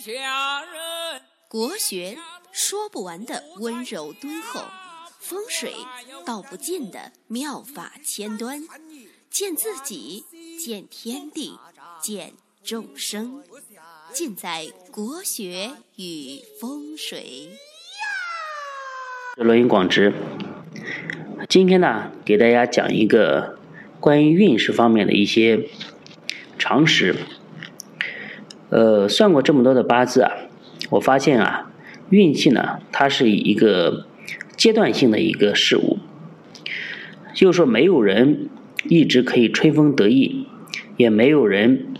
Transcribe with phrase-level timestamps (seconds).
[0.00, 1.20] 下人。
[1.46, 2.16] 国学
[2.52, 4.64] 说不完的温柔敦厚，
[5.18, 5.74] 风水
[6.24, 8.62] 道不尽的妙法千端，
[9.28, 10.24] 见自己，
[10.58, 11.58] 见天地，
[12.00, 12.32] 见
[12.64, 13.44] 众生，
[14.12, 17.50] 尽在国学与风水。
[19.42, 20.12] 《罗云广之》，
[21.48, 23.58] 今天呢，给大家讲一个
[23.98, 25.68] 关于运势方面的一些
[26.58, 27.14] 常识。
[28.70, 30.32] 呃，算过这么多的八字啊，
[30.90, 31.70] 我发现啊，
[32.08, 34.06] 运气呢，它是一个
[34.56, 35.98] 阶段性的一个事物，
[37.34, 38.48] 就是说，没有人
[38.88, 40.46] 一直可以春风得意，
[40.96, 41.94] 也没有人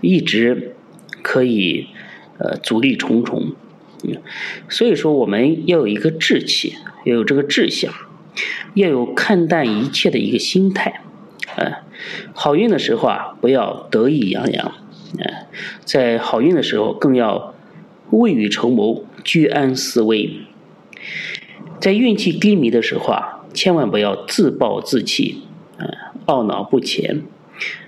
[0.00, 0.74] 一直
[1.22, 1.88] 可以
[2.38, 3.52] 呃阻力重重。
[4.04, 4.16] 嗯
[4.68, 7.92] 所以说，我们要有一个志气，要有这个志向，
[8.74, 11.02] 要有看淡一切的一个心态。
[11.56, 11.78] 呃，
[12.32, 14.70] 好运的时候啊，不要得意洋洋；
[15.18, 15.46] 呃，
[15.84, 17.54] 在好运的时候，更要
[18.10, 20.42] 未雨绸缪，居安思危。
[21.80, 25.42] 在运气低迷的时候啊，千万不要自暴自弃，
[25.78, 25.88] 呃，
[26.26, 27.22] 懊恼不前，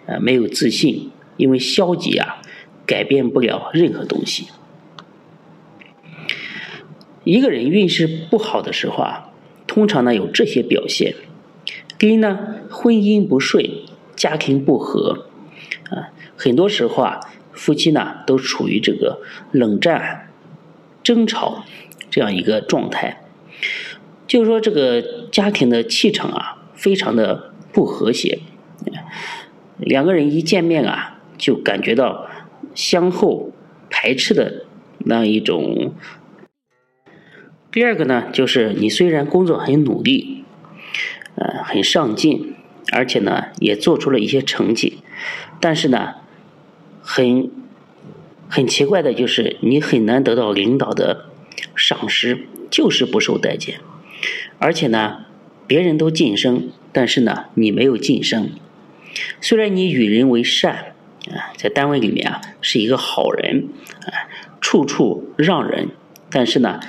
[0.07, 2.41] 呃，没有自信，因为消极啊，
[2.87, 4.47] 改变不了任何东西。
[7.25, 9.31] 一个人运势不好的时候啊，
[9.67, 11.15] 通常呢有这些表现：
[11.99, 13.63] 第一呢，婚姻不顺，
[14.17, 15.27] 家庭不和，
[15.91, 17.21] 啊，很多时候啊，
[17.53, 19.21] 夫妻呢都处于这个
[19.53, 20.31] 冷战、
[21.03, 21.65] 争吵
[22.11, 23.23] 这样一个状态，
[24.27, 28.39] 就是说这个家庭的气场啊，非常的不和谐，
[29.79, 32.27] 两个人一见面啊，就感觉到
[32.75, 33.53] 相互
[33.89, 34.67] 排斥的
[34.99, 35.95] 那一种。
[37.73, 40.45] 第二个呢，就是你虽然工作很努力，
[41.37, 42.57] 呃，很上进，
[42.93, 44.99] 而且呢，也做出了一些成绩，
[45.61, 46.15] 但是呢，
[47.03, 47.51] 很
[48.49, 51.27] 很奇怪的就是你很难得到领导的
[51.75, 53.81] 赏识，就是不受待见，
[54.59, 55.27] 而且呢，
[55.67, 58.51] 别人都晋升，但是呢，你没有晋升。
[59.41, 60.95] 虽然你与人为善
[61.31, 63.69] 啊，在单位里面啊是一个好人
[64.07, 64.29] 啊，
[64.61, 65.89] 处处让人，
[66.31, 66.81] 但是呢。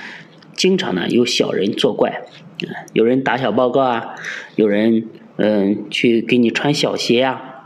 [0.54, 4.14] 经常呢有小人作怪，啊有人打小报告啊，
[4.54, 5.08] 有人
[5.42, 7.64] 嗯去给你穿小鞋呀。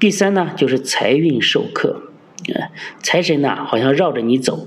[0.00, 2.10] 第三呢就是财运受克，
[3.00, 4.66] 财神呢好像绕着你走，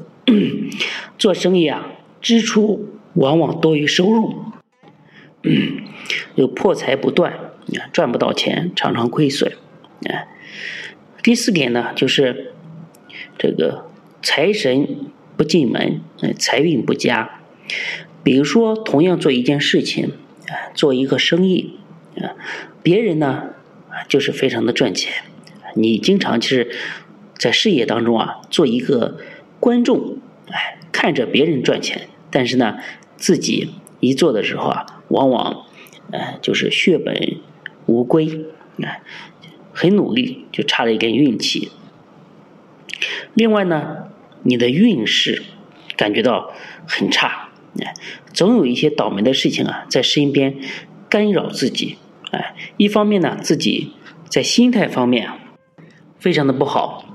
[1.17, 1.91] 做生意啊
[2.21, 4.33] 支出往往多于收入，
[6.35, 7.33] 有破财不断，
[7.91, 9.51] 赚不到钱，常常亏损。
[11.21, 12.53] 第四点呢就是
[13.37, 13.89] 这个
[14.21, 14.87] 财神
[15.35, 15.99] 不进门，
[16.39, 17.41] 财运不佳。
[18.23, 20.13] 比如说，同样做一件事情，
[20.47, 21.79] 啊，做一个生意，
[22.23, 22.35] 啊，
[22.83, 23.49] 别人呢，
[24.07, 25.23] 就是非常的赚钱，
[25.75, 26.71] 你经常是
[27.37, 29.17] 在事业当中啊，做一个
[29.59, 30.17] 观众，
[30.49, 32.77] 哎，看着别人赚钱，但是呢，
[33.15, 35.65] 自己一做的时候啊，往往，
[36.11, 37.37] 呃，就是血本
[37.85, 38.45] 无归，
[38.83, 38.99] 啊，
[39.73, 41.71] 很努力，就差了一点运气。
[43.33, 44.09] 另外呢，
[44.43, 45.43] 你的运势
[45.95, 46.51] 感觉到
[46.87, 47.49] 很差。
[47.79, 47.93] 哎，
[48.33, 50.55] 总有一些倒霉的事情啊，在身边
[51.09, 51.97] 干扰自己。
[52.31, 53.93] 哎，一方面呢，自己
[54.29, 55.29] 在心态方面，
[56.19, 57.05] 非常的不好，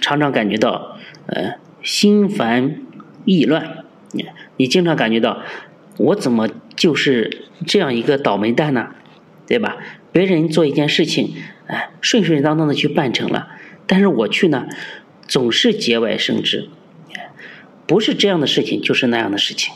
[0.00, 0.96] 常常感觉到
[1.26, 2.76] 呃心烦
[3.24, 3.84] 意乱。
[4.12, 5.42] 你你经常感觉到，
[5.98, 8.94] 我怎么就是这样一个倒霉蛋呢？
[9.46, 9.76] 对吧？
[10.12, 11.34] 别人做一件事情，
[11.66, 13.48] 哎，顺顺当当的去办成了，
[13.86, 14.66] 但是我去呢，
[15.26, 16.68] 总是节外生枝。
[17.86, 19.74] 不是这样的事情，就是那样的事情。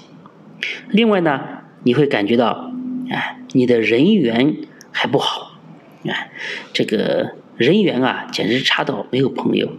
[0.88, 1.40] 另外呢，
[1.82, 2.70] 你会感觉到，
[3.10, 4.56] 哎，你的人缘
[4.98, 5.58] 还不好，
[6.06, 6.32] 啊，
[6.72, 9.70] 这个人缘啊，简直差到没有朋友。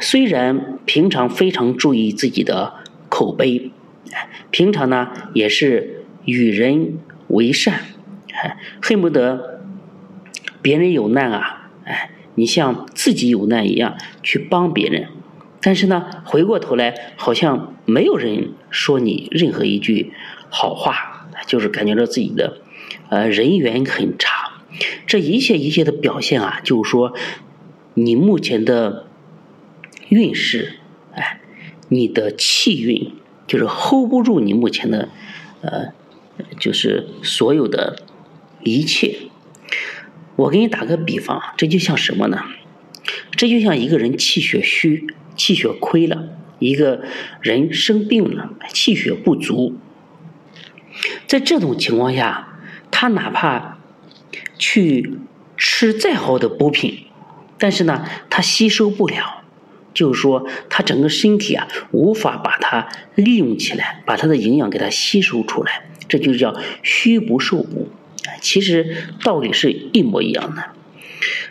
[0.00, 2.74] 虽然平常非常注意自己的
[3.08, 3.70] 口碑，
[4.50, 7.82] 平常呢也是与人为善，
[8.82, 9.60] 恨不得
[10.60, 15.06] 别人有难啊，哎，你像自己有难一样去帮别人。
[15.60, 20.12] 但是呢，回过头来好像没有人说你任何一句
[20.48, 22.58] 好话，就是感觉到自己的
[23.08, 24.62] 呃人缘很差。
[25.06, 27.14] 这一切一切的表现啊，就是说
[27.94, 29.06] 你目前的
[30.08, 30.74] 运势，
[31.14, 31.40] 哎，
[31.88, 33.12] 你的气运
[33.46, 35.08] 就是 hold 不住你目前的
[35.62, 35.92] 呃，
[36.58, 38.02] 就是所有的
[38.62, 39.16] 一切。
[40.36, 42.44] 我给你打个比方，这就像什么呢？
[43.32, 45.06] 这就像一个人气血虚。
[45.36, 47.04] 气血亏了，一个
[47.40, 49.76] 人生病了，气血不足，
[51.28, 52.47] 在这种情况下，
[53.00, 53.78] 他哪怕
[54.58, 55.18] 去
[55.56, 57.04] 吃再好的补品，
[57.56, 59.44] 但是呢，他吸收不了，
[59.94, 67.88] 就是说他整个身体啊无法把它利用起来，把它的营养给它吸收出来，这就叫虚不受补。
[68.40, 70.64] 其实道理是一模一样的。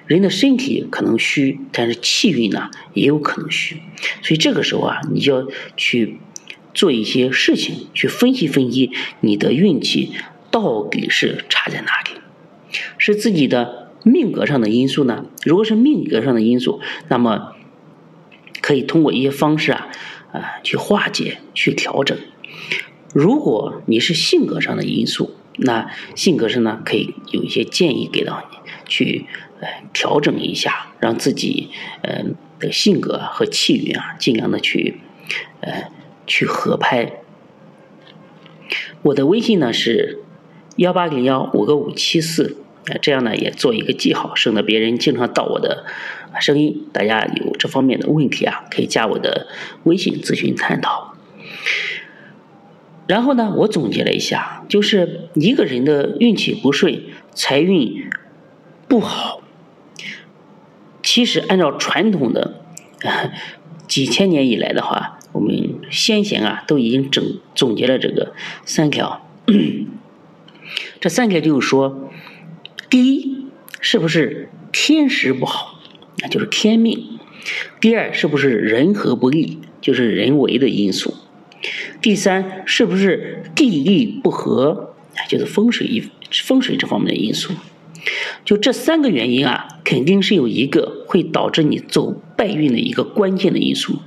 [0.06, 3.78] 人的身体可能虚，但是气运呢也有可能虚，
[4.22, 5.48] 所以这个时候啊，你就要
[5.78, 6.18] 去
[6.74, 8.92] 做一些事情，去分析分析
[9.22, 10.12] 你的运气
[10.52, 12.22] 到底是差在哪里，
[12.98, 15.26] 是自己的命格上的因素呢？
[15.44, 17.54] 如果是命格上的因素，那么
[18.62, 19.90] 可以通过一些方式啊，
[20.32, 22.18] 啊去化解、去调整。
[23.14, 28.58] 如果你是性格上的因素，那性格上呢，可以有一些建议给到你，
[28.88, 29.26] 去
[29.60, 31.70] 呃调整一下，让自己
[32.04, 32.26] 呃
[32.60, 35.00] 的性格和气运啊，尽量的去
[35.62, 35.92] 呃
[36.26, 37.22] 去合拍。
[39.04, 40.20] 我的微信呢是
[40.78, 45.86] 幺八零幺五个五七四，啊这样呢也做一个记号，省得别人经常盗我的
[46.40, 46.86] 声音。
[46.94, 49.48] 大家有这方面的问题啊，可以加我的
[49.86, 51.16] 微信咨询探讨。
[53.08, 57.02] 然后呢，我总结了一下，就是一个人的运气不顺、
[57.34, 58.08] 财运
[58.88, 59.42] 不好，
[61.02, 62.62] 其实按照传统的
[63.88, 67.24] 几千年以来的话，我们先贤啊都已经整
[67.56, 68.34] 总结了这个
[68.64, 69.24] 三条。
[71.00, 72.10] 这三个就是说，
[72.90, 73.46] 第一，
[73.80, 75.80] 是不是天时不好，
[76.20, 76.98] 那就是天命；
[77.80, 81.14] 第二，是不是人和不利，就是人为的因素。
[82.02, 84.96] 第三，是不是地利不合，
[85.28, 87.54] 就是风水一风水这方面的因素？
[88.46, 94.00] 就这三个原因啊，肯定是有一个会导致你走败运的一个关键的因素。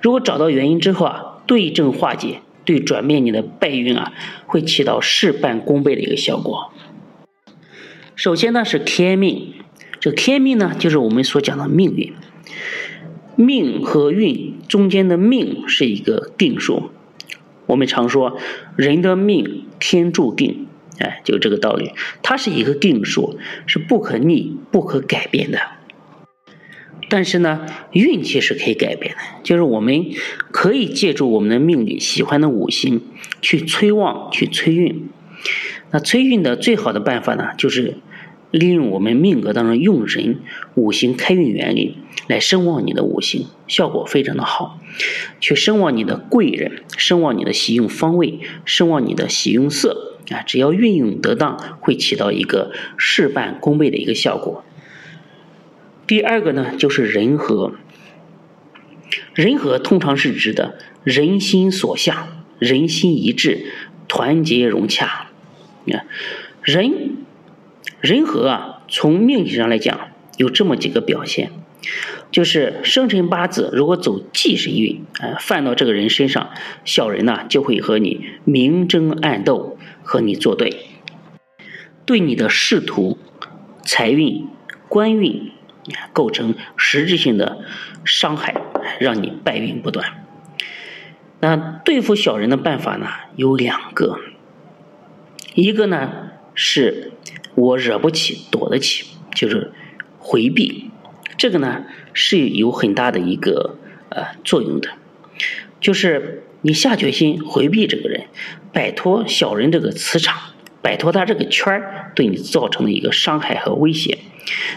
[0.00, 4.12] 如果找到原因之后啊，对症化解，对转变你的败运啊，
[4.46, 6.72] 会起到事半功倍的一个效果。
[8.14, 9.54] 首先呢是天命，
[9.98, 12.12] 这天命呢就是我们所讲的命运。
[13.36, 16.90] 命和运中间的命是一个定数，
[17.64, 18.36] 我们常说
[18.76, 20.66] 人的命天注定，
[20.98, 21.92] 哎，就这个道理，
[22.22, 25.58] 它是一个定数，是不可逆、不可改变的。
[27.10, 30.06] 但是呢，运气是可以改变的，就是我们
[30.50, 33.02] 可以借助我们的命里喜欢的五行
[33.42, 35.10] 去催旺、去催运。
[35.90, 37.98] 那催运的最好的办法呢，就是
[38.50, 40.38] 利用我们命格当中用神
[40.74, 41.98] 五行开运原理。
[42.28, 44.78] 来声望你的五行，效果非常的好。
[45.40, 54.64] 去声望你的贵人，声望你的喜用方位，声望你的喜用色啊，只要运用得当，会起到一个事半功倍的一个效果。
[56.10, 57.72] 第二个呢，就是人和。
[59.32, 62.26] 人和通常是指的人心所向，
[62.58, 63.66] 人心一致，
[64.08, 65.28] 团结融洽。
[65.84, 66.06] 你看，
[66.64, 67.12] 人
[68.00, 71.52] 人和啊，从命理上来讲，有这么几个表现。
[72.32, 76.50] 就是生辰八字如果走忌神运，呃，犯到这个人身上，
[76.84, 80.86] 小人呢就会和你明争暗斗，和你作对，
[82.04, 83.16] 对你的仕途、
[83.84, 84.48] 财运、
[84.88, 85.52] 官运
[86.12, 87.64] 构成实质性的
[88.04, 88.54] 伤害，
[88.98, 90.26] 让你败运不断。
[91.40, 93.06] 那对付小人的办法呢
[93.36, 94.18] 有两个，
[95.54, 97.12] 一个呢是
[97.54, 99.72] 我惹不起，躲得起，就是
[100.18, 100.90] 回避。
[101.38, 103.78] 这个呢是有很大的一个
[104.10, 104.90] 呃作用的，
[105.80, 108.26] 就是你下决心回避这个人，
[108.74, 110.49] 摆脱小人这个磁场，
[110.82, 114.18] 摆脱他这个圈儿对你造成的一个伤害和威胁。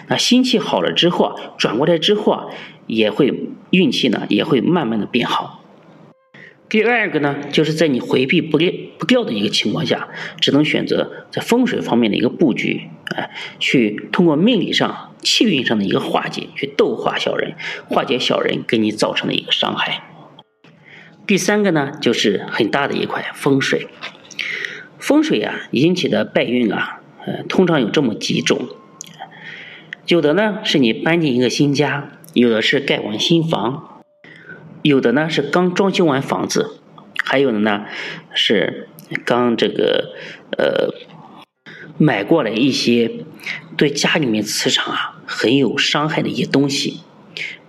[0.08, 2.46] 那心气好了之后啊，转过来之后啊，
[2.88, 3.34] 也会
[3.72, 5.62] 运气呢也会慢慢的变好。
[6.70, 10.08] 第二个呢，就是在你回避不掉不掉的一个情况下，
[10.40, 13.30] 只能选择在风水方面的一个布局，哎，
[13.60, 17.56] 去通过命理上、气运上的一个化解，去斗化小人，
[17.88, 20.04] 化解小人给你造成的一个伤害。
[21.28, 23.88] 第三个呢，就是很大的一块风水。
[25.04, 28.70] 风水啊引起的败运啊，呃，通常有这么几种，
[30.08, 34.02] 有的呢是你搬进一个新家，有的是盖完新房。
[34.82, 36.78] 有的呢是刚装修完房子，
[37.22, 37.86] 还有的呢
[38.34, 38.88] 是
[39.26, 40.14] 刚这个
[40.58, 40.94] 呃
[41.98, 43.12] 买过来一些
[43.76, 47.02] 对家里面磁场啊很有伤害的一些东西，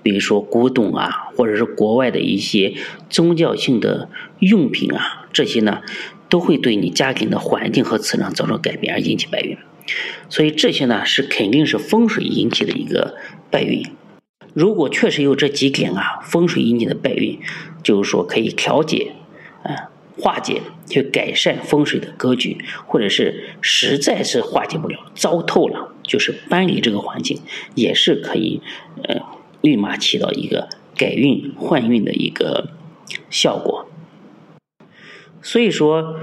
[0.04, 2.74] 比如说古董啊，或者是国外的一些
[3.10, 5.82] 宗教性的用品啊，这些呢
[6.34, 9.56] 都会对你家庭的环境和磁场造成改变而引起败运，
[10.28, 13.14] 所以这些呢是肯定是风水引起的一个
[13.52, 13.86] 败运。
[14.52, 17.38] 如果确实有这几点啊，风水引起的败运，
[17.84, 19.12] 就是说可以调节，
[19.62, 27.38] 啊，化解，去改善风水的格局，或者是实在是化解不了，糟透了，就是搬离这个环境，
[27.76, 28.60] 也是可以，
[29.04, 29.20] 呃，
[29.60, 32.70] 立马起到一个改运换运的一个
[33.30, 33.83] 效果。
[35.44, 36.16] 所以说，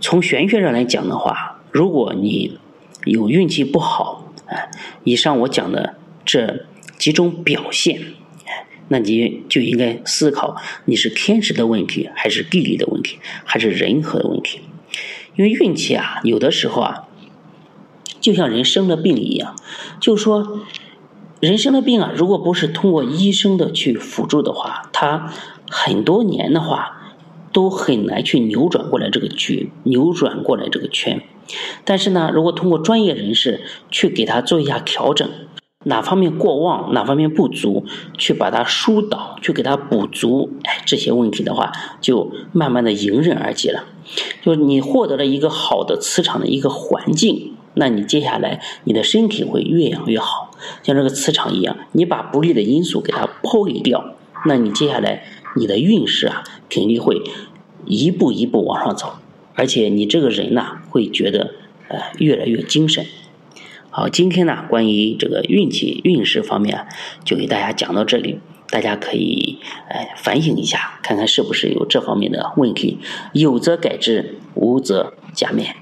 [0.00, 2.58] 从玄学上来讲的话，如果你
[3.04, 4.70] 有运气不好，啊，
[5.02, 6.64] 以上我讲的这
[6.96, 8.00] 几种表现，
[8.86, 14.60] 那你就应该思考你是天时的问题，还是地利的问题，还是人和的问题。
[15.34, 17.08] 因为运气啊，有的时候啊，
[18.20, 19.56] 就像人生了病一样，
[19.98, 20.60] 就是说，
[21.40, 25.32] 人生的病啊，如果不是通过医生的去辅助的话，他
[25.68, 26.94] 很多年的话。
[27.52, 31.22] 都很难去扭转过来这个局，扭转过来这个圈。
[31.84, 35.28] 但是呢，如果通过专业人士去给他做一下调整，
[35.84, 37.86] 哪方面过旺，哪方面不足，
[38.18, 43.84] 去把它疏导，去给他补足，哎，这些问题的话，就慢慢的迎刃而解了。
[44.42, 50.50] 就是你获得了一个好的磁场的一个环境，那你接下来你的身体会越养越好，
[50.82, 55.24] 像这个磁场一样，你把不利的因素给它抛离掉，那你接下来。
[55.56, 57.22] 你的运势啊，肯定会
[57.86, 59.18] 一步一步往上走，
[59.54, 61.54] 而且你这个人呢，会觉得
[61.88, 63.06] 呃越来越精神。
[63.90, 66.86] 好，今天呢，关于这个运气运势方面，
[67.24, 68.38] 就给大家讲到这里，
[68.70, 72.98] 大家可以呃反省一下，看看是不是有这方面的问题，
[73.32, 75.74] 有则改之，无则加勉。